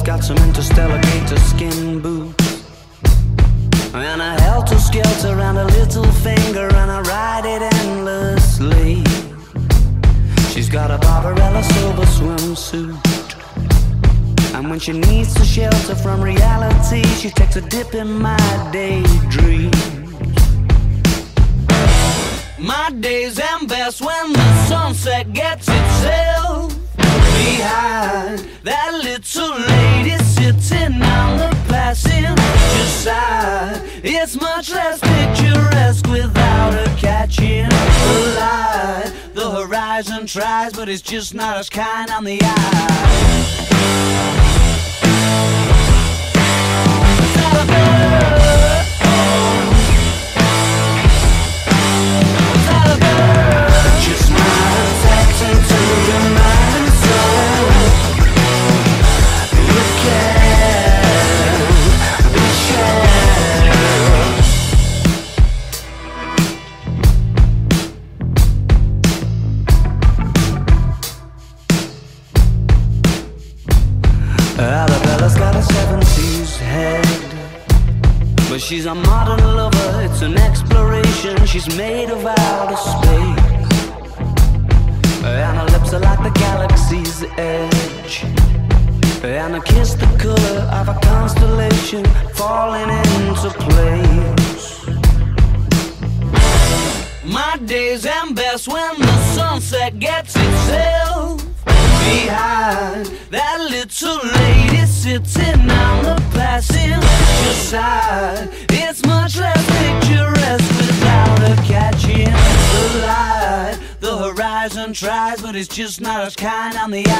[0.00, 2.64] both got some interstellar gator skin boots.
[3.92, 9.04] And a helter skelter and a little finger, and I ride it endlessly.
[10.52, 12.96] She's got a Barbarella silver swimsuit.
[14.54, 19.70] And when she needs to shelter from reality, she takes a dip in my daydream.
[22.58, 31.38] My days am best when the sunset gets itself behind that little lady sitting on
[31.38, 33.80] the passenger side.
[34.02, 39.12] It's much less picturesque without her catching the light.
[39.34, 43.69] The horizon tries, but it's just not as kind on the eye.
[78.70, 81.44] She's a modern lover, it's an exploration.
[81.44, 83.80] She's made of outer space.
[85.24, 88.22] And her lips are like the galaxy's edge.
[89.24, 92.04] And her kiss the color of a constellation
[92.34, 94.86] falling into place.
[97.24, 106.04] My days end best when the sunset gets itself behind that little lady sitting on
[106.04, 106.19] the
[106.50, 107.00] passing
[107.70, 108.48] side.
[108.70, 113.78] It's much less picturesque without a catching the light.
[114.00, 117.12] The horizon tries, but it's just not as kind on the eye.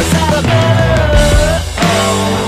[0.00, 1.62] Is that a better?
[1.78, 2.46] Oh.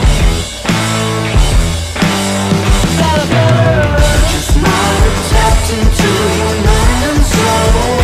[5.73, 8.03] into your mind and soul.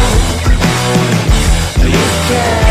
[1.84, 2.67] You can.